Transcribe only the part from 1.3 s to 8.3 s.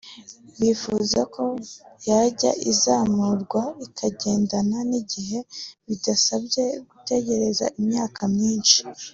ko yajya izamurwa ikagendana n’igihe bidasabye gutegereza imyaka